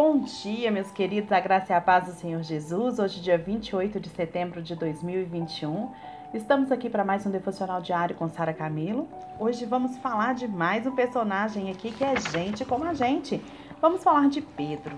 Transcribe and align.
Bom 0.00 0.20
dia, 0.20 0.70
meus 0.70 0.92
queridos, 0.92 1.32
a 1.32 1.40
graça 1.40 1.72
e 1.72 1.74
a 1.74 1.80
paz 1.80 2.04
do 2.04 2.12
Senhor 2.12 2.40
Jesus. 2.40 3.00
Hoje, 3.00 3.20
dia 3.20 3.36
28 3.36 3.98
de 3.98 4.08
setembro 4.08 4.62
de 4.62 4.76
2021. 4.76 5.90
Estamos 6.32 6.70
aqui 6.70 6.88
para 6.88 7.04
mais 7.04 7.26
um 7.26 7.32
devocional 7.32 7.80
diário 7.80 8.14
com 8.14 8.28
Sara 8.28 8.54
Camilo. 8.54 9.08
Hoje 9.40 9.64
vamos 9.64 9.96
falar 9.98 10.36
de 10.36 10.46
mais 10.46 10.86
um 10.86 10.94
personagem 10.94 11.68
aqui 11.68 11.90
que 11.90 12.04
é 12.04 12.14
gente 12.14 12.64
como 12.64 12.84
a 12.84 12.94
gente. 12.94 13.42
Vamos 13.80 14.04
falar 14.04 14.28
de 14.28 14.40
Pedro. 14.40 14.94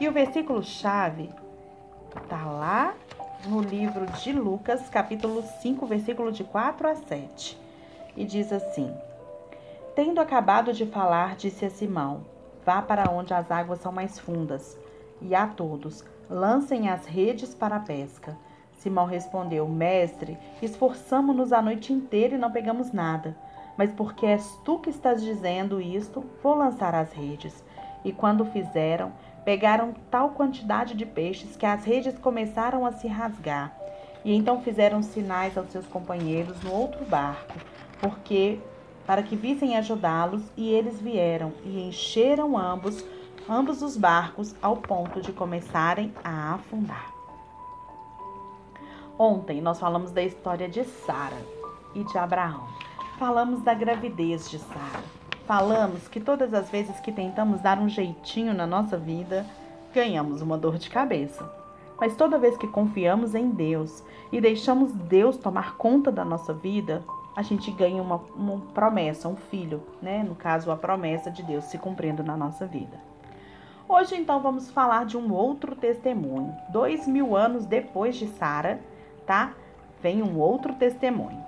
E 0.00 0.08
o 0.08 0.12
versículo 0.12 0.62
chave 0.62 1.28
está 2.16 2.42
lá 2.46 2.94
no 3.46 3.60
livro 3.60 4.06
de 4.06 4.32
Lucas, 4.32 4.88
capítulo 4.88 5.44
5, 5.60 5.84
versículo 5.84 6.32
de 6.32 6.44
4 6.44 6.88
a 6.88 6.94
7. 6.94 7.58
E 8.16 8.24
diz 8.24 8.50
assim: 8.54 8.90
Tendo 9.94 10.18
acabado 10.18 10.72
de 10.72 10.86
falar, 10.86 11.36
disse 11.36 11.66
a 11.66 11.70
Simão: 11.70 12.39
Vá 12.70 12.80
para 12.80 13.10
onde 13.10 13.34
as 13.34 13.50
águas 13.50 13.80
são 13.80 13.90
mais 13.90 14.16
fundas, 14.16 14.78
e 15.20 15.34
a 15.34 15.44
todos, 15.44 16.04
lancem 16.30 16.88
as 16.88 17.04
redes 17.04 17.52
para 17.52 17.74
a 17.74 17.80
pesca. 17.80 18.38
Simão 18.74 19.06
respondeu: 19.06 19.66
Mestre, 19.66 20.38
esforçamo-nos 20.62 21.52
a 21.52 21.60
noite 21.60 21.92
inteira 21.92 22.36
e 22.36 22.38
não 22.38 22.52
pegamos 22.52 22.92
nada. 22.92 23.36
Mas 23.76 23.90
porque 23.92 24.24
és 24.24 24.56
tu 24.64 24.78
que 24.78 24.88
estás 24.88 25.20
dizendo 25.20 25.80
isto, 25.80 26.24
vou 26.40 26.54
lançar 26.54 26.94
as 26.94 27.12
redes. 27.12 27.60
E 28.04 28.12
quando 28.12 28.44
fizeram, 28.44 29.10
pegaram 29.44 29.92
tal 30.08 30.30
quantidade 30.30 30.94
de 30.94 31.04
peixes 31.04 31.56
que 31.56 31.66
as 31.66 31.84
redes 31.84 32.16
começaram 32.18 32.86
a 32.86 32.92
se 32.92 33.08
rasgar. 33.08 33.76
E 34.24 34.32
então 34.32 34.60
fizeram 34.60 35.02
sinais 35.02 35.58
aos 35.58 35.70
seus 35.70 35.86
companheiros 35.86 36.62
no 36.62 36.72
outro 36.72 37.04
barco, 37.04 37.52
porque 38.00 38.60
para 39.10 39.24
que 39.24 39.34
vissem 39.34 39.76
ajudá-los, 39.76 40.40
e 40.56 40.68
eles 40.68 41.00
vieram 41.00 41.52
e 41.64 41.82
encheram 41.82 42.56
ambos, 42.56 43.04
ambos 43.48 43.82
os 43.82 43.96
barcos 43.96 44.54
ao 44.62 44.76
ponto 44.76 45.20
de 45.20 45.32
começarem 45.32 46.14
a 46.22 46.54
afundar. 46.54 47.12
Ontem 49.18 49.60
nós 49.60 49.80
falamos 49.80 50.12
da 50.12 50.22
história 50.22 50.68
de 50.68 50.84
Sara 50.84 51.44
e 51.92 52.04
de 52.04 52.16
Abraão. 52.16 52.68
Falamos 53.18 53.64
da 53.64 53.74
gravidez 53.74 54.48
de 54.48 54.60
Sara. 54.60 55.02
Falamos 55.44 56.06
que 56.06 56.20
todas 56.20 56.54
as 56.54 56.70
vezes 56.70 57.00
que 57.00 57.10
tentamos 57.10 57.60
dar 57.60 57.80
um 57.80 57.88
jeitinho 57.88 58.54
na 58.54 58.64
nossa 58.64 58.96
vida, 58.96 59.44
ganhamos 59.92 60.40
uma 60.40 60.56
dor 60.56 60.78
de 60.78 60.88
cabeça. 60.88 61.52
Mas 62.00 62.14
toda 62.14 62.38
vez 62.38 62.56
que 62.56 62.68
confiamos 62.68 63.34
em 63.34 63.50
Deus 63.50 64.04
e 64.30 64.40
deixamos 64.40 64.92
Deus 64.92 65.36
tomar 65.36 65.76
conta 65.76 66.12
da 66.12 66.24
nossa 66.24 66.54
vida, 66.54 67.02
a 67.40 67.42
gente 67.42 67.70
ganha 67.70 68.02
uma, 68.02 68.16
uma 68.36 68.60
promessa, 68.74 69.26
um 69.26 69.34
filho, 69.34 69.82
né? 70.02 70.22
No 70.22 70.34
caso, 70.34 70.70
a 70.70 70.76
promessa 70.76 71.30
de 71.30 71.42
Deus 71.42 71.64
se 71.64 71.78
cumprindo 71.78 72.22
na 72.22 72.36
nossa 72.36 72.66
vida. 72.66 73.00
Hoje, 73.88 74.14
então, 74.14 74.42
vamos 74.42 74.70
falar 74.70 75.06
de 75.06 75.16
um 75.16 75.32
outro 75.32 75.74
testemunho. 75.74 76.54
Dois 76.68 77.08
mil 77.08 77.34
anos 77.34 77.64
depois 77.64 78.16
de 78.16 78.28
Sara, 78.28 78.78
tá? 79.24 79.54
Vem 80.02 80.22
um 80.22 80.38
outro 80.38 80.74
testemunho. 80.74 81.42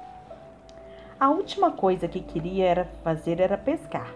A 1.20 1.28
última 1.28 1.70
coisa 1.70 2.08
que 2.08 2.20
queria 2.20 2.64
era 2.64 2.84
fazer 3.04 3.38
era 3.38 3.58
pescar, 3.58 4.14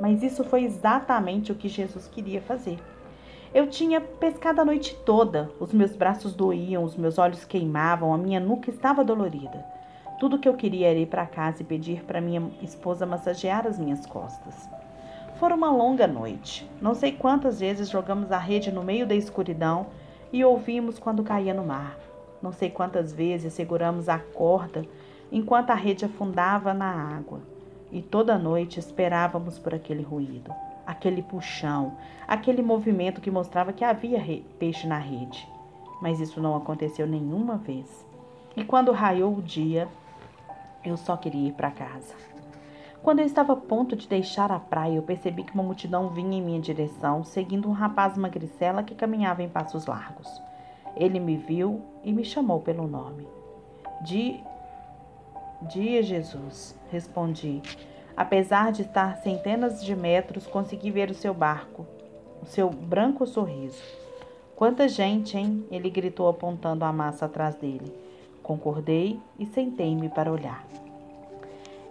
mas 0.00 0.22
isso 0.22 0.42
foi 0.42 0.64
exatamente 0.64 1.52
o 1.52 1.54
que 1.54 1.68
Jesus 1.68 2.08
queria 2.08 2.40
fazer. 2.40 2.78
Eu 3.52 3.68
tinha 3.68 4.00
pescado 4.00 4.62
a 4.62 4.64
noite 4.64 4.96
toda, 5.04 5.50
os 5.60 5.74
meus 5.74 5.94
braços 5.94 6.32
doíam, 6.32 6.84
os 6.84 6.96
meus 6.96 7.18
olhos 7.18 7.44
queimavam, 7.44 8.14
a 8.14 8.18
minha 8.18 8.40
nuca 8.40 8.70
estava 8.70 9.04
dolorida. 9.04 9.77
Tudo 10.18 10.38
que 10.38 10.48
eu 10.48 10.54
queria 10.54 10.88
era 10.88 10.98
ir 10.98 11.06
para 11.06 11.26
casa 11.26 11.62
e 11.62 11.64
pedir 11.64 12.02
para 12.02 12.20
minha 12.20 12.50
esposa 12.60 13.06
massagear 13.06 13.66
as 13.68 13.78
minhas 13.78 14.04
costas. 14.04 14.68
Foi 15.38 15.52
uma 15.52 15.70
longa 15.70 16.08
noite. 16.08 16.68
Não 16.80 16.92
sei 16.92 17.12
quantas 17.12 17.60
vezes 17.60 17.88
jogamos 17.88 18.32
a 18.32 18.38
rede 18.38 18.72
no 18.72 18.82
meio 18.82 19.06
da 19.06 19.14
escuridão 19.14 19.86
e 20.32 20.44
ouvimos 20.44 20.98
quando 20.98 21.22
caía 21.22 21.54
no 21.54 21.64
mar. 21.64 21.96
Não 22.42 22.50
sei 22.50 22.68
quantas 22.68 23.12
vezes 23.12 23.52
seguramos 23.52 24.08
a 24.08 24.18
corda 24.18 24.84
enquanto 25.30 25.70
a 25.70 25.74
rede 25.74 26.04
afundava 26.04 26.74
na 26.74 27.16
água. 27.16 27.40
E 27.92 28.02
toda 28.02 28.36
noite 28.36 28.80
esperávamos 28.80 29.56
por 29.56 29.72
aquele 29.72 30.02
ruído, 30.02 30.52
aquele 30.84 31.22
puxão, 31.22 31.96
aquele 32.26 32.60
movimento 32.60 33.20
que 33.20 33.30
mostrava 33.30 33.72
que 33.72 33.84
havia 33.84 34.20
peixe 34.58 34.88
na 34.88 34.98
rede. 34.98 35.48
Mas 36.02 36.18
isso 36.18 36.40
não 36.40 36.56
aconteceu 36.56 37.06
nenhuma 37.06 37.56
vez. 37.56 38.04
E 38.56 38.64
quando 38.64 38.90
raiou 38.90 39.36
o 39.36 39.42
dia, 39.42 39.86
eu 40.84 40.96
só 40.96 41.16
queria 41.16 41.48
ir 41.48 41.52
para 41.52 41.70
casa. 41.70 42.14
Quando 43.02 43.20
eu 43.20 43.26
estava 43.26 43.52
a 43.52 43.56
ponto 43.56 43.94
de 43.94 44.08
deixar 44.08 44.50
a 44.50 44.58
praia, 44.58 44.96
eu 44.96 45.02
percebi 45.02 45.44
que 45.44 45.54
uma 45.54 45.62
multidão 45.62 46.10
vinha 46.10 46.38
em 46.38 46.42
minha 46.42 46.60
direção, 46.60 47.24
seguindo 47.24 47.68
um 47.68 47.72
rapaz 47.72 48.18
magricela 48.18 48.82
que 48.82 48.94
caminhava 48.94 49.42
em 49.42 49.48
passos 49.48 49.86
largos. 49.86 50.42
Ele 50.96 51.20
me 51.20 51.36
viu 51.36 51.80
e 52.02 52.12
me 52.12 52.24
chamou 52.24 52.60
pelo 52.60 52.88
nome. 52.88 53.26
Dia, 54.02 54.40
Dia 55.62 56.02
Jesus, 56.02 56.76
respondi. 56.90 57.60
Apesar 58.16 58.70
de 58.70 58.82
estar 58.82 59.16
centenas 59.18 59.84
de 59.84 59.94
metros, 59.94 60.46
consegui 60.46 60.90
ver 60.90 61.10
o 61.10 61.14
seu 61.14 61.34
barco, 61.34 61.86
o 62.42 62.46
seu 62.46 62.70
branco 62.70 63.26
sorriso. 63.26 63.82
Quanta 64.54 64.88
gente, 64.88 65.36
hein? 65.36 65.64
Ele 65.70 65.90
gritou 65.90 66.28
apontando 66.28 66.84
a 66.84 66.92
massa 66.92 67.26
atrás 67.26 67.54
dele. 67.54 67.92
Concordei 68.48 69.20
e 69.38 69.44
sentei-me 69.44 70.08
para 70.08 70.32
olhar. 70.32 70.64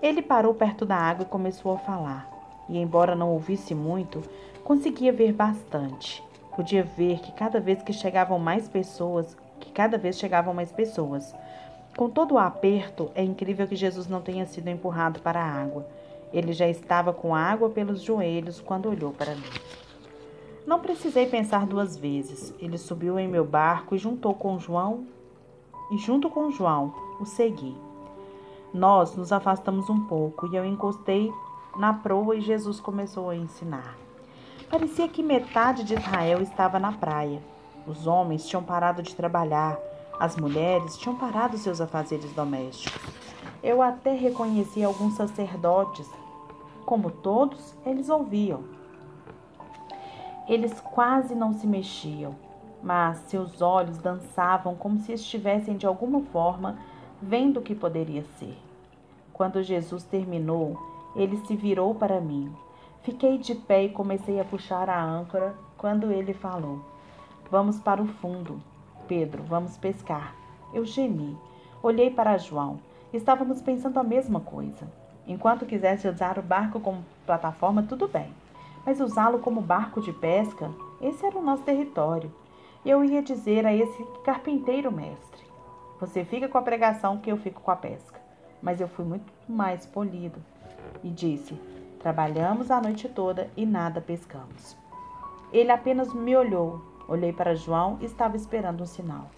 Ele 0.01 0.23
parou 0.23 0.55
perto 0.55 0.87
da 0.87 0.95
água 0.95 1.21
e 1.21 1.29
começou 1.29 1.71
a 1.71 1.77
falar. 1.77 2.27
E, 2.67 2.79
embora 2.79 3.15
não 3.15 3.29
ouvisse 3.29 3.75
muito, 3.75 4.23
conseguia 4.63 5.13
ver 5.13 5.33
bastante. 5.33 6.23
Podia 6.55 6.81
ver 6.81 7.19
que 7.19 7.31
cada 7.31 7.59
vez 7.59 7.83
que 7.83 7.93
chegavam 7.93 8.39
mais 8.39 8.67
pessoas, 8.67 9.37
que 9.59 9.71
cada 9.71 9.99
vez 9.99 10.17
chegavam 10.17 10.51
mais 10.51 10.71
pessoas. 10.71 11.31
Com 11.95 12.09
todo 12.09 12.33
o 12.33 12.39
aperto, 12.39 13.11
é 13.13 13.23
incrível 13.23 13.67
que 13.67 13.75
Jesus 13.75 14.07
não 14.07 14.19
tenha 14.19 14.47
sido 14.47 14.67
empurrado 14.67 15.19
para 15.19 15.39
a 15.39 15.61
água. 15.61 15.85
Ele 16.33 16.53
já 16.53 16.67
estava 16.67 17.13
com 17.13 17.35
água 17.35 17.69
pelos 17.69 18.01
joelhos 18.01 18.59
quando 18.59 18.89
olhou 18.89 19.11
para 19.11 19.35
mim. 19.35 19.51
Não 20.65 20.79
precisei 20.79 21.27
pensar 21.27 21.67
duas 21.67 21.95
vezes. 21.95 22.51
Ele 22.59 22.79
subiu 22.79 23.19
em 23.19 23.27
meu 23.27 23.45
barco 23.45 23.93
e 23.93 23.99
juntou 23.99 24.33
com 24.33 24.57
João 24.57 25.05
e, 25.89 25.97
junto 25.97 26.29
com 26.29 26.51
João, 26.51 26.93
o 27.19 27.25
segui. 27.25 27.75
Nós 28.73 29.15
nos 29.15 29.31
afastamos 29.31 29.89
um 29.89 30.01
pouco 30.01 30.47
e 30.47 30.55
eu 30.55 30.65
encostei 30.65 31.33
na 31.77 31.93
proa 31.93 32.35
e 32.35 32.41
Jesus 32.41 32.79
começou 32.79 33.29
a 33.29 33.35
ensinar. 33.35 33.97
Parecia 34.69 35.07
que 35.07 35.23
metade 35.23 35.83
de 35.83 35.93
Israel 35.93 36.41
estava 36.41 36.77
na 36.77 36.91
praia. 36.91 37.41
Os 37.87 38.05
homens 38.05 38.45
tinham 38.45 38.63
parado 38.63 39.01
de 39.01 39.15
trabalhar, 39.15 39.79
as 40.19 40.35
mulheres 40.35 40.97
tinham 40.97 41.15
parado 41.15 41.57
seus 41.57 41.79
afazeres 41.79 42.33
domésticos. 42.33 43.01
Eu 43.63 43.81
até 43.81 44.13
reconheci 44.13 44.83
alguns 44.83 45.13
sacerdotes. 45.13 46.09
Como 46.85 47.09
todos, 47.09 47.75
eles 47.85 48.09
ouviam. 48.09 48.63
Eles 50.47 50.79
quase 50.81 51.35
não 51.35 51.53
se 51.53 51.65
mexiam 51.65 52.46
mas 52.81 53.17
seus 53.27 53.61
olhos 53.61 53.97
dançavam 53.97 54.75
como 54.75 54.99
se 54.99 55.13
estivessem 55.13 55.77
de 55.77 55.85
alguma 55.85 56.21
forma 56.21 56.77
vendo 57.21 57.59
o 57.59 57.63
que 57.63 57.75
poderia 57.75 58.23
ser. 58.37 58.57
Quando 59.33 59.63
Jesus 59.63 60.03
terminou, 60.03 60.77
ele 61.15 61.37
se 61.45 61.55
virou 61.55 61.93
para 61.95 62.21
mim. 62.21 62.51
Fiquei 63.01 63.37
de 63.37 63.55
pé 63.55 63.85
e 63.85 63.89
comecei 63.89 64.39
a 64.39 64.45
puxar 64.45 64.89
a 64.89 65.01
âncora 65.03 65.55
quando 65.77 66.11
ele 66.11 66.33
falou: 66.33 66.81
Vamos 67.49 67.79
para 67.79 68.01
o 68.01 68.07
fundo. 68.07 68.61
Pedro, 69.07 69.43
vamos 69.43 69.77
pescar. 69.77 70.35
Eu 70.73 70.83
gemi. 70.85 71.37
Olhei 71.81 72.09
para 72.09 72.37
João. 72.37 72.79
Estávamos 73.13 73.61
pensando 73.61 73.97
a 73.99 74.03
mesma 74.03 74.39
coisa. 74.39 74.91
Enquanto 75.25 75.65
quisesse 75.65 76.07
usar 76.07 76.37
o 76.37 76.41
barco 76.41 76.79
como 76.79 77.05
plataforma, 77.25 77.83
tudo 77.83 78.07
bem. 78.07 78.33
Mas 78.85 78.99
usá-lo 78.99 79.39
como 79.39 79.61
barco 79.61 80.01
de 80.01 80.11
pesca, 80.11 80.71
esse 81.01 81.25
era 81.25 81.37
o 81.37 81.43
nosso 81.43 81.63
território. 81.63 82.31
Eu 82.87 83.03
ia 83.03 83.21
dizer 83.21 83.65
a 83.65 83.75
esse 83.75 84.01
carpinteiro 84.23 84.89
mestre: 84.89 85.43
Você 85.99 86.23
fica 86.23 86.47
com 86.47 86.57
a 86.57 86.61
pregação 86.61 87.17
que 87.17 87.29
eu 87.29 87.35
fico 87.35 87.59
com 87.59 87.69
a 87.69 87.75
pesca. 87.75 88.17
Mas 88.61 88.79
eu 88.79 88.87
fui 88.87 89.03
muito 89.03 89.25
mais 89.45 89.85
polido 89.85 90.41
e 91.03 91.09
disse: 91.09 91.53
Trabalhamos 91.99 92.71
a 92.71 92.79
noite 92.79 93.09
toda 93.09 93.49
e 93.57 93.65
nada 93.65 93.99
pescamos. 93.99 94.77
Ele 95.51 95.69
apenas 95.69 96.13
me 96.13 96.33
olhou. 96.33 96.81
Olhei 97.09 97.33
para 97.33 97.55
João 97.55 97.97
e 97.99 98.05
estava 98.05 98.37
esperando 98.37 98.83
um 98.83 98.87
sinal. 98.87 99.29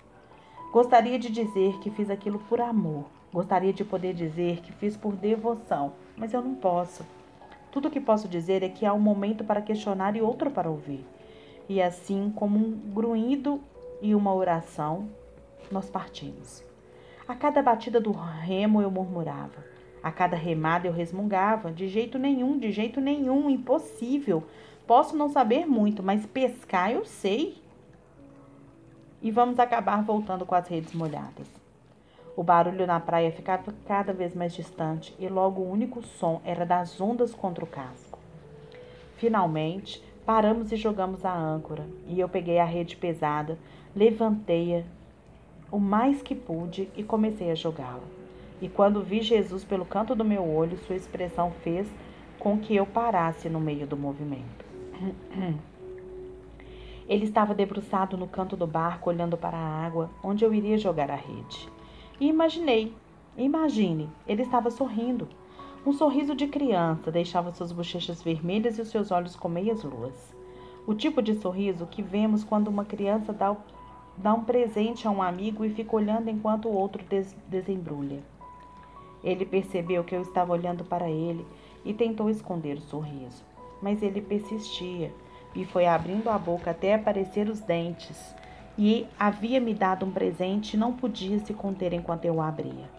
Gostaria 0.72 1.18
de 1.18 1.32
dizer 1.32 1.80
que 1.80 1.90
fiz 1.90 2.12
aquilo 2.12 2.38
por 2.48 2.62
amor. 2.62 3.06
Gostaria 3.34 3.74
de 3.74 3.84
poder 3.84 4.14
dizer 4.14 4.62
que 4.62 4.72
fiz 4.74 4.96
por 4.96 5.16
devoção, 5.16 5.94
mas 6.16 6.34
eu 6.34 6.42
não 6.44 6.54
posso. 6.54 7.04
Tudo 7.72 7.88
o 7.88 7.92
que 7.92 8.00
posso 8.00 8.28
dizer 8.28 8.62
é 8.62 8.70
que 8.70 8.86
há 8.86 8.94
um 8.94 9.00
momento 9.00 9.44
para 9.44 9.60
questionar 9.60 10.16
e 10.16 10.22
outro 10.22 10.52
para 10.52 10.70
ouvir. 10.70 11.04
E 11.70 11.80
assim 11.80 12.34
como 12.36 12.58
um 12.58 12.72
grunhido 12.72 13.62
e 14.02 14.16
uma 14.16 14.34
oração, 14.34 15.08
nós 15.72 15.88
partimos. 15.88 16.64
A 17.28 17.36
cada 17.36 17.62
batida 17.62 18.02
do 18.02 18.12
remo 18.12 18.82
eu 18.82 18.90
murmurava. 18.90 19.64
A 20.02 20.12
cada 20.12 20.36
remada 20.36 20.88
eu 20.88 20.92
resmungava. 20.92 21.72
De 21.72 21.88
jeito 21.88 22.18
nenhum, 22.18 22.58
de 22.58 22.72
jeito 22.72 23.00
nenhum, 23.00 23.52
impossível. 23.52 24.44
Posso 24.88 25.16
não 25.16 25.30
saber 25.30 25.68
muito, 25.68 26.02
mas 26.02 26.26
pescar 26.26 26.92
eu 26.92 27.06
sei. 27.06 27.62
E 29.22 29.30
vamos 29.30 29.60
acabar 29.60 30.02
voltando 30.02 30.48
com 30.48 30.56
as 30.56 30.68
redes 30.68 30.94
molhadas. 30.94 31.48
O 32.36 32.42
barulho 32.42 32.88
na 32.88 33.00
praia 33.00 33.32
ficava 33.32 33.72
cada 33.86 34.12
vez 34.12 34.34
mais 34.34 34.54
distante 34.54 35.14
e 35.20 35.28
logo 35.28 35.62
o 35.62 35.70
único 35.70 36.02
som 36.02 36.42
era 36.44 36.66
das 36.66 37.00
ondas 37.00 37.36
contra 37.36 37.64
o 37.64 37.68
casco. 37.68 38.18
Finalmente, 39.18 40.02
paramos 40.30 40.72
e 40.72 40.76
jogamos 40.76 41.26
a 41.26 41.36
âncora, 41.36 41.88
e 42.08 42.20
eu 42.20 42.30
peguei 42.30 42.60
a 42.60 42.64
rede 42.64 42.96
pesada, 42.96 43.58
levantei-a 43.96 44.84
o 45.72 45.80
mais 45.80 46.22
que 46.22 46.36
pude 46.36 46.88
e 46.96 47.02
comecei 47.02 47.50
a 47.50 47.56
jogá-la. 47.56 48.04
E 48.62 48.70
quando 48.70 49.02
vi 49.02 49.24
Jesus 49.24 49.64
pelo 49.64 49.86
canto 49.86 50.14
do 50.14 50.24
meu 50.24 50.48
olho, 50.48 50.78
sua 50.86 50.96
expressão 50.96 51.50
fez 51.64 51.88
com 52.38 52.60
que 52.60 52.76
eu 52.76 52.86
parasse 52.86 53.50
no 53.50 53.60
meio 53.60 53.88
do 53.88 53.98
movimento. 53.98 54.64
Ele 57.10 57.26
estava 57.26 57.56
debruçado 57.56 58.16
no 58.16 58.28
canto 58.28 58.56
do 58.56 58.68
barco, 58.68 59.10
olhando 59.10 59.36
para 59.36 59.58
a 59.58 59.84
água, 59.84 60.12
onde 60.24 60.46
eu 60.46 60.54
iria 60.54 60.78
jogar 60.78 61.10
a 61.10 61.16
rede. 61.16 61.68
E 62.20 62.28
imaginei, 62.28 62.94
imagine, 63.36 64.08
ele 64.28 64.44
estava 64.44 64.70
sorrindo. 64.70 65.28
Um 65.90 65.94
sorriso 65.94 66.36
de 66.36 66.46
criança 66.46 67.12
deixava 67.12 67.52
suas 67.52 67.72
bochechas 67.72 68.22
vermelhas 68.22 68.78
e 68.78 68.82
os 68.84 68.90
seus 68.90 69.10
olhos 69.10 69.36
com 69.36 69.50
meias 69.50 69.84
luas. 69.84 70.14
O 70.86 70.94
tipo 70.94 71.20
de 71.20 71.34
sorriso 71.34 71.88
que 71.88 72.04
vemos 72.04 72.44
quando 72.44 72.68
uma 72.68 72.86
criança 72.86 73.34
dá, 73.34 73.58
dá 74.16 74.32
um 74.36 74.44
presente 74.44 75.08
a 75.08 75.10
um 75.10 75.20
amigo 75.20 75.66
e 75.66 75.72
fica 75.72 75.96
olhando 75.96 76.30
enquanto 76.30 76.68
o 76.68 76.74
outro 76.74 77.04
des, 77.06 77.36
desembrulha. 77.48 78.22
Ele 79.24 79.48
percebeu 79.48 80.04
que 80.04 80.16
eu 80.16 80.22
estava 80.22 80.54
olhando 80.54 80.84
para 80.84 81.10
ele 81.10 81.44
e 81.84 81.92
tentou 81.92 82.30
esconder 82.30 82.78
o 82.78 82.82
sorriso, 82.82 83.44
mas 83.82 84.04
ele 84.04 84.22
persistia 84.22 85.12
e 85.56 85.66
foi 85.66 85.88
abrindo 85.88 86.30
a 86.30 86.38
boca 86.38 86.70
até 86.70 86.94
aparecer 86.94 87.50
os 87.50 87.62
dentes. 87.62 88.36
E 88.78 89.08
havia 89.20 89.60
me 89.60 89.74
dado 89.74 90.06
um 90.06 90.12
presente 90.12 90.76
e 90.76 90.78
não 90.78 90.94
podia 90.94 91.40
se 91.40 91.52
conter 91.52 91.94
enquanto 91.94 92.26
eu 92.26 92.40
abria. 92.40 92.99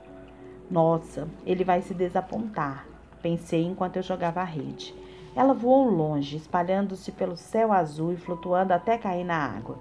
Nossa, 0.71 1.29
ele 1.45 1.65
vai 1.65 1.83
se 1.83 1.93
desapontar, 1.93 2.87
pensei 3.21 3.65
enquanto 3.65 3.97
eu 3.97 4.03
jogava 4.03 4.41
a 4.41 4.45
rede. 4.45 4.95
Ela 5.35 5.53
voou 5.53 5.89
longe, 5.89 6.37
espalhando-se 6.37 7.11
pelo 7.13 7.37
céu 7.37 7.73
azul 7.73 8.13
e 8.13 8.17
flutuando 8.17 8.73
até 8.73 8.97
cair 8.97 9.25
na 9.25 9.37
água. 9.37 9.79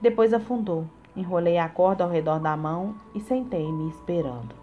Depois 0.00 0.32
afundou. 0.32 0.86
Enrolei 1.14 1.58
a 1.58 1.68
corda 1.68 2.04
ao 2.04 2.10
redor 2.10 2.40
da 2.40 2.56
mão 2.56 2.94
e 3.14 3.20
sentei-me 3.20 3.90
esperando. 3.90 4.54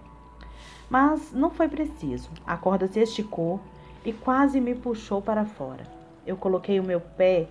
Mas 0.90 1.32
não 1.32 1.52
foi 1.52 1.68
preciso. 1.68 2.30
A 2.46 2.58
corda 2.58 2.88
se 2.88 3.00
esticou 3.00 3.60
e 4.04 4.12
quase 4.12 4.60
me 4.60 4.74
puxou 4.74 5.22
para 5.22 5.46
fora. 5.46 5.84
Eu 6.26 6.36
coloquei 6.36 6.80
o 6.80 6.84
meu 6.84 7.00
pé 7.00 7.48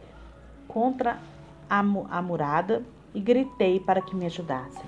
contra 0.66 1.18
a, 1.70 1.78
a 1.78 2.22
murada 2.22 2.82
e 3.14 3.20
gritei 3.20 3.78
para 3.78 4.02
que 4.02 4.16
me 4.16 4.26
ajudassem. 4.26 4.84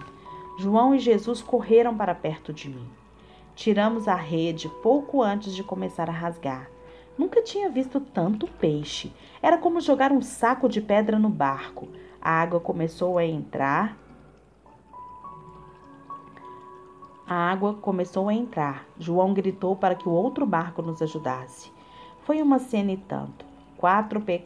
João 0.59 0.95
e 0.95 0.99
Jesus 0.99 1.41
correram 1.41 1.97
para 1.97 2.15
perto 2.15 2.53
de 2.53 2.69
mim. 2.69 3.00
Tiramos 3.61 4.09
a 4.09 4.15
rede 4.15 4.71
pouco 4.83 5.23
antes 5.23 5.55
de 5.55 5.63
começar 5.63 6.09
a 6.09 6.13
rasgar. 6.15 6.71
Nunca 7.19 7.43
tinha 7.43 7.69
visto 7.69 8.01
tanto 8.01 8.47
peixe. 8.47 9.13
Era 9.43 9.59
como 9.59 9.83
jogar 9.83 10.11
um 10.13 10.23
saco 10.23 10.67
de 10.67 10.81
pedra 10.81 11.19
no 11.19 11.29
barco. 11.29 11.87
A 12.23 12.31
água 12.31 12.59
começou 12.59 13.19
a 13.19 13.25
entrar. 13.27 13.99
A 17.27 17.35
água 17.35 17.75
começou 17.75 18.31
a 18.31 18.33
entrar. 18.33 18.87
João 18.99 19.35
gritou 19.35 19.77
para 19.77 19.95
que 19.95 20.09
o 20.09 20.13
outro 20.13 20.47
barco 20.47 20.81
nos 20.81 21.03
ajudasse. 21.03 21.71
Foi 22.23 22.41
uma 22.41 22.59
cena 22.59 22.93
e 22.93 22.97
tanto. 22.97 23.45
Quatro 23.77 24.23
pe 24.23 24.43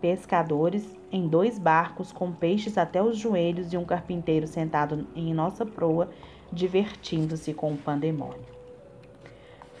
pescadores 0.00 0.96
em 1.12 1.28
dois 1.28 1.58
barcos 1.60 2.12
com 2.12 2.32
peixes 2.32 2.76
até 2.76 3.00
os 3.02 3.16
joelhos 3.16 3.72
e 3.72 3.76
um 3.76 3.84
carpinteiro 3.84 4.46
sentado 4.48 5.06
em 5.14 5.32
nossa 5.34 5.66
proa 5.66 6.08
divertindo-se 6.52 7.52
com 7.52 7.72
o 7.72 7.76
pandemônio. 7.76 8.46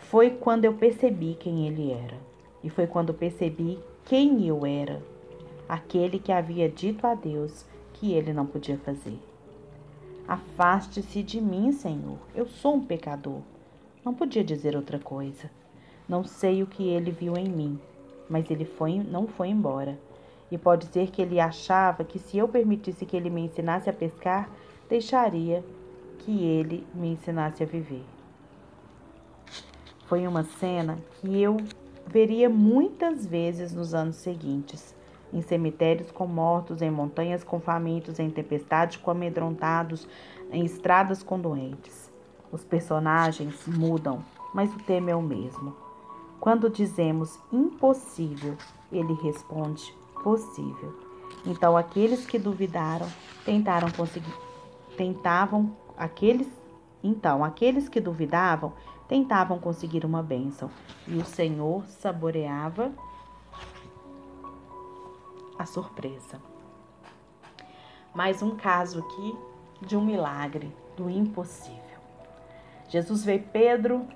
Foi 0.00 0.30
quando 0.30 0.64
eu 0.64 0.74
percebi 0.74 1.36
quem 1.38 1.66
ele 1.66 1.92
era, 1.92 2.16
e 2.62 2.70
foi 2.70 2.86
quando 2.86 3.12
percebi 3.12 3.78
quem 4.04 4.46
eu 4.46 4.64
era, 4.64 5.02
aquele 5.68 6.18
que 6.18 6.32
havia 6.32 6.68
dito 6.68 7.06
a 7.06 7.14
Deus 7.14 7.66
que 7.94 8.12
ele 8.12 8.32
não 8.32 8.46
podia 8.46 8.78
fazer. 8.78 9.18
Afaste-se 10.26 11.22
de 11.22 11.40
mim, 11.40 11.72
Senhor, 11.72 12.18
eu 12.34 12.46
sou 12.46 12.74
um 12.74 12.84
pecador. 12.84 13.40
Não 14.04 14.14
podia 14.14 14.44
dizer 14.44 14.76
outra 14.76 14.98
coisa. 14.98 15.50
Não 16.08 16.24
sei 16.24 16.62
o 16.62 16.66
que 16.66 16.88
ele 16.88 17.10
viu 17.10 17.36
em 17.36 17.48
mim, 17.48 17.78
mas 18.28 18.50
ele 18.50 18.64
foi, 18.64 18.98
não 18.98 19.26
foi 19.26 19.48
embora. 19.48 19.98
E 20.50 20.56
pode 20.56 20.86
ser 20.86 21.10
que 21.10 21.20
ele 21.20 21.38
achava 21.38 22.04
que 22.04 22.18
se 22.18 22.38
eu 22.38 22.48
permitisse 22.48 23.04
que 23.04 23.16
ele 23.16 23.28
me 23.28 23.42
ensinasse 23.42 23.90
a 23.90 23.92
pescar, 23.92 24.50
deixaria 24.88 25.62
que 26.18 26.44
ele 26.44 26.86
me 26.94 27.08
ensinasse 27.12 27.62
a 27.62 27.66
viver. 27.66 28.04
Foi 30.06 30.26
uma 30.26 30.44
cena 30.44 30.98
que 31.20 31.40
eu 31.40 31.56
veria 32.06 32.48
muitas 32.48 33.26
vezes 33.26 33.72
nos 33.74 33.94
anos 33.94 34.16
seguintes, 34.16 34.94
em 35.32 35.42
cemitérios 35.42 36.10
com 36.10 36.26
mortos, 36.26 36.80
em 36.80 36.90
montanhas 36.90 37.44
com 37.44 37.60
famintos, 37.60 38.18
em 38.18 38.30
tempestades 38.30 38.96
com 38.96 39.10
amedrontados, 39.10 40.08
em 40.50 40.64
estradas 40.64 41.22
com 41.22 41.38
doentes. 41.38 42.10
Os 42.50 42.64
personagens 42.64 43.66
mudam, 43.66 44.24
mas 44.54 44.74
o 44.74 44.78
tema 44.78 45.10
é 45.10 45.14
o 45.14 45.20
mesmo. 45.20 45.76
Quando 46.40 46.70
dizemos 46.70 47.38
impossível, 47.52 48.56
ele 48.90 49.12
responde 49.22 49.94
possível. 50.22 50.94
Então 51.44 51.76
aqueles 51.76 52.24
que 52.24 52.38
duvidaram 52.38 53.06
tentaram 53.44 53.90
conseguir, 53.90 54.34
tentavam 54.96 55.76
Aqueles, 55.98 56.48
então, 57.02 57.42
aqueles 57.42 57.88
que 57.88 58.00
duvidavam 58.00 58.72
tentavam 59.08 59.58
conseguir 59.58 60.04
uma 60.04 60.22
bênção, 60.22 60.70
e 61.06 61.16
o 61.16 61.24
Senhor 61.24 61.84
saboreava 61.86 62.92
a 65.58 65.66
surpresa. 65.66 66.40
Mais 68.14 68.42
um 68.42 68.54
caso 68.56 69.00
aqui 69.00 69.36
de 69.86 69.96
um 69.96 70.04
milagre, 70.04 70.72
do 70.96 71.10
impossível. 71.10 71.98
Jesus 72.88 73.24
vê 73.24 73.38
Pedro, 73.38 74.06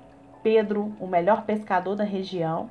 Pedro, 0.43 0.93
o 1.00 1.06
melhor 1.06 1.44
pescador 1.44 1.96
da 1.96 2.05
região, 2.05 2.70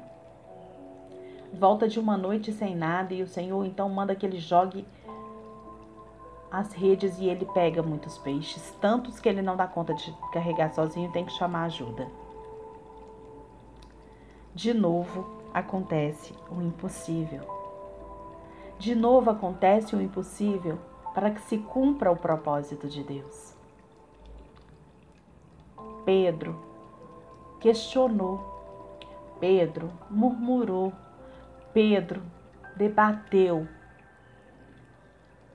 volta 1.54 1.88
de 1.88 2.00
uma 2.00 2.18
noite 2.18 2.52
sem 2.52 2.76
nada 2.76 3.14
e 3.14 3.22
o 3.22 3.28
Senhor 3.28 3.66
então 3.66 3.90
manda 3.90 4.16
que 4.16 4.26
ele 4.26 4.40
jogue 4.40 4.86
as 6.52 6.74
redes 6.74 7.18
e 7.18 7.30
ele 7.30 7.46
pega 7.46 7.82
muitos 7.82 8.18
peixes, 8.18 8.76
tantos 8.82 9.20
que 9.20 9.30
ele 9.30 9.42
não 9.42 9.56
dá 9.56 9.66
conta 9.66 9.94
de 9.94 10.14
carregar 10.34 10.74
sozinho 10.74 11.12
tem 11.12 11.24
que 11.24 11.32
chamar 11.32 11.64
ajuda. 11.64 12.08
De 14.54 14.74
novo 14.74 15.26
acontece 15.54 16.34
o 16.50 16.62
impossível. 16.62 17.42
De 18.78 18.94
novo 18.94 19.30
acontece 19.30 19.96
o 19.96 20.02
impossível 20.02 20.78
para 21.14 21.32
que 21.32 21.42
se 21.42 21.58
cumpra 21.58 22.12
o 22.12 22.18
propósito 22.18 22.88
de 22.88 23.02
Deus. 23.04 23.54
Pedro 26.04 26.56
questionou, 27.62 28.42
Pedro 29.40 29.90
murmurou, 30.10 30.92
Pedro 31.74 32.22
debateu, 32.76 33.68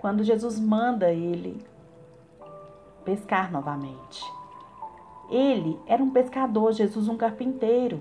quando 0.07 0.23
Jesus 0.23 0.61
manda 0.61 1.13
ele 1.13 1.61
pescar 3.05 3.51
novamente. 3.51 4.23
Ele 5.29 5.77
era 5.85 6.01
um 6.01 6.13
pescador, 6.13 6.71
Jesus 6.71 7.09
um 7.09 7.17
carpinteiro, 7.17 8.01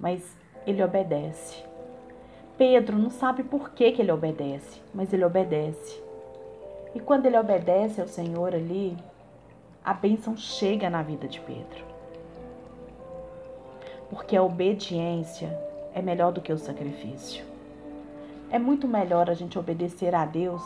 mas 0.00 0.28
ele 0.66 0.82
obedece. 0.82 1.62
Pedro 2.58 2.98
não 2.98 3.10
sabe 3.10 3.44
por 3.44 3.70
que, 3.70 3.92
que 3.92 4.02
ele 4.02 4.10
obedece, 4.10 4.82
mas 4.92 5.12
ele 5.12 5.24
obedece. 5.24 6.02
E 6.96 6.98
quando 6.98 7.26
ele 7.26 7.38
obedece 7.38 8.00
ao 8.00 8.08
Senhor 8.08 8.52
ali, 8.52 8.96
a 9.84 9.94
bênção 9.94 10.36
chega 10.36 10.90
na 10.90 11.00
vida 11.00 11.28
de 11.28 11.38
Pedro. 11.42 11.84
Porque 14.10 14.36
a 14.36 14.42
obediência 14.42 15.48
é 15.94 16.02
melhor 16.02 16.32
do 16.32 16.40
que 16.40 16.52
o 16.52 16.58
sacrifício. 16.58 17.55
É 18.50 18.58
muito 18.58 18.86
melhor 18.86 19.28
a 19.28 19.34
gente 19.34 19.58
obedecer 19.58 20.14
a 20.14 20.24
Deus 20.24 20.62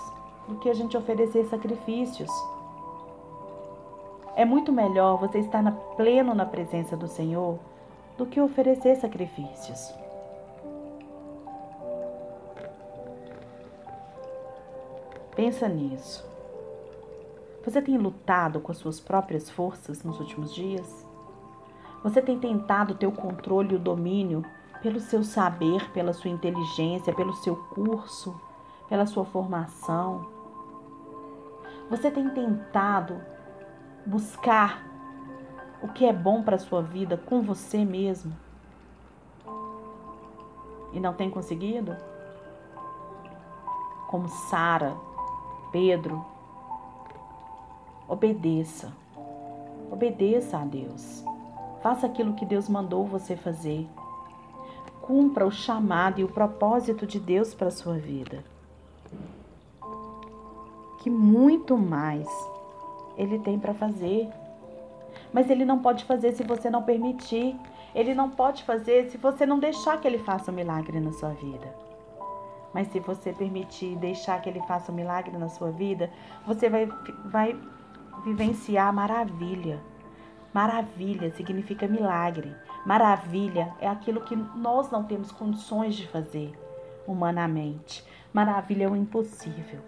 do 0.47 0.57
que 0.59 0.69
a 0.69 0.75
gente 0.75 0.97
oferecer 0.97 1.45
sacrifícios. 1.47 2.31
É 4.37 4.45
muito 4.45 4.73
melhor 4.73 5.19
você 5.19 5.39
estar 5.39 5.63
na, 5.63 5.73
pleno 5.73 6.35
na 6.35 6.45
presença 6.45 6.97
do 6.97 7.09
Senhor 7.09 7.59
do 8.17 8.27
que 8.27 8.41
oferecer 8.41 8.97
sacrifícios. 8.97 9.95
Pensa 15.35 15.69
nisso. 15.69 16.29
Você 17.65 17.81
tem 17.81 17.97
lutado 17.97 18.61
com 18.61 18.73
as 18.73 18.79
suas 18.79 19.01
próprias 19.01 19.49
forças 19.49 20.03
nos 20.03 20.19
últimos 20.21 20.55
dias? 20.55 21.07
Você 22.03 22.21
tem 22.21 22.39
tentado 22.39 22.95
ter 22.95 23.07
o 23.07 23.13
controle 23.13 23.73
e 23.73 23.77
o 23.77 23.81
domínio 23.81 24.45
pelo 24.83 25.01
seu 25.01 25.23
saber, 25.23 25.91
pela 25.93 26.13
sua 26.13 26.31
inteligência, 26.31 27.15
pelo 27.15 27.35
seu 27.35 27.57
curso, 27.57 28.39
pela 28.89 29.07
sua 29.07 29.25
formação. 29.25 30.27
Você 31.91 32.11
tem 32.11 32.29
tentado 32.31 33.21
buscar 34.07 34.85
o 35.83 35.89
que 35.89 36.05
é 36.05 36.13
bom 36.13 36.43
para 36.43 36.57
a 36.57 36.59
sua 36.59 36.83
vida 36.83 37.17
com 37.17 37.43
você 37.43 37.85
mesmo? 37.85 38.37
E 40.93 41.01
não 41.01 41.15
tem 41.15 41.31
conseguido? 41.31 41.97
Como 44.09 44.29
Sara, 44.29 44.97
Pedro, 45.71 46.25
obedeça. 48.09 48.93
Obedeça 49.91 50.59
a 50.59 50.65
Deus. 50.65 51.25
Faça 51.83 52.07
aquilo 52.07 52.35
que 52.35 52.45
Deus 52.45 52.69
mandou 52.69 53.07
você 53.07 53.37
fazer. 53.37 53.89
Cumpra 55.11 55.45
o 55.45 55.51
chamado 55.51 56.21
e 56.21 56.25
o 56.25 56.29
propósito 56.29 57.05
de 57.05 57.19
Deus 57.19 57.53
para 57.53 57.67
a 57.67 57.73
sua 57.73 57.95
vida. 57.95 58.45
Que 61.01 61.11
muito 61.11 61.77
mais 61.77 62.29
Ele 63.19 63.41
tem 63.41 63.59
para 63.59 63.75
fazer. 63.75 64.29
Mas 65.33 65.51
Ele 65.51 65.65
não 65.65 65.81
pode 65.81 66.05
fazer 66.05 66.33
se 66.35 66.45
você 66.45 66.71
não 66.71 66.85
permitir. 66.85 67.57
Ele 67.93 68.15
não 68.15 68.31
pode 68.31 68.63
fazer 68.63 69.11
se 69.11 69.19
você 69.19 69.45
não 69.45 69.59
deixar 69.59 70.01
que 70.01 70.07
Ele 70.07 70.19
faça 70.19 70.53
um 70.53 70.55
milagre 70.55 71.01
na 71.01 71.11
sua 71.11 71.31
vida. 71.31 71.75
Mas 72.73 72.87
se 72.93 73.01
você 73.01 73.33
permitir 73.33 73.97
deixar 73.97 74.41
que 74.41 74.49
Ele 74.49 74.61
faça 74.61 74.93
um 74.93 74.95
milagre 74.95 75.37
na 75.37 75.49
sua 75.49 75.73
vida, 75.73 76.09
você 76.47 76.71
vai, 76.71 76.87
vai 77.25 77.59
vivenciar 78.23 78.93
maravilha. 78.93 79.81
Maravilha 80.55 81.33
significa 81.33 81.89
milagre. 81.89 82.55
Maravilha 82.85 83.75
é 83.81 83.89
aquilo 83.89 84.23
que 84.23 84.35
nós 84.35 84.91
não 84.91 85.05
temos 85.05 85.31
condições 85.31 85.95
de 85.95 86.07
fazer 86.09 86.59
humanamente. 87.07 88.05
Maravilha 88.33 88.85
é 88.85 88.89
o 88.89 88.97
impossível. 88.97 89.81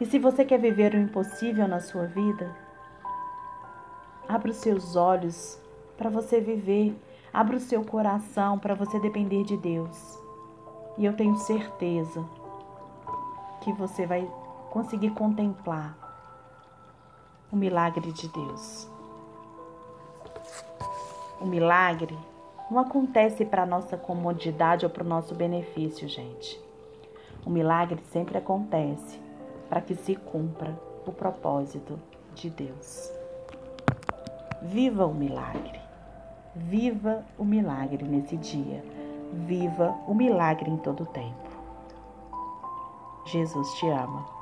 E 0.00 0.06
se 0.06 0.18
você 0.18 0.44
quer 0.44 0.58
viver 0.58 0.94
o 0.94 0.98
impossível 0.98 1.66
na 1.66 1.80
sua 1.80 2.06
vida, 2.06 2.54
abra 4.28 4.50
os 4.50 4.56
seus 4.56 4.96
olhos 4.96 5.58
para 5.96 6.08
você 6.08 6.40
viver, 6.40 6.96
abra 7.32 7.56
o 7.56 7.60
seu 7.60 7.84
coração 7.84 8.58
para 8.58 8.74
você 8.74 8.98
depender 9.00 9.44
de 9.44 9.56
Deus. 9.56 10.18
E 10.96 11.04
eu 11.04 11.14
tenho 11.14 11.36
certeza 11.36 12.24
que 13.60 13.72
você 13.72 14.06
vai 14.06 14.30
conseguir 14.70 15.10
contemplar 15.10 15.96
o 17.50 17.56
milagre 17.56 18.12
de 18.12 18.28
Deus. 18.28 18.88
O 21.40 21.46
milagre 21.46 22.16
não 22.70 22.78
acontece 22.78 23.44
para 23.44 23.64
nossa 23.64 23.96
comodidade 23.96 24.84
ou 24.84 24.90
para 24.90 25.02
o 25.02 25.08
nosso 25.08 25.34
benefício, 25.34 26.06
gente. 26.06 26.60
O 27.46 27.50
milagre 27.50 28.00
sempre 28.12 28.36
acontece 28.36 29.18
para 29.68 29.80
que 29.80 29.94
se 29.94 30.14
cumpra 30.14 30.78
o 31.06 31.12
propósito 31.12 31.98
de 32.34 32.50
Deus. 32.50 33.10
Viva 34.62 35.06
o 35.06 35.14
milagre. 35.14 35.80
Viva 36.54 37.24
o 37.38 37.44
milagre 37.44 38.04
nesse 38.04 38.36
dia. 38.36 38.84
Viva 39.32 39.96
o 40.06 40.14
milagre 40.14 40.70
em 40.70 40.76
todo 40.76 41.04
o 41.04 41.06
tempo. 41.06 41.50
Jesus 43.24 43.72
te 43.74 43.88
ama. 43.88 44.39